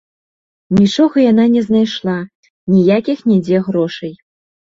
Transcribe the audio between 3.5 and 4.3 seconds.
грошай.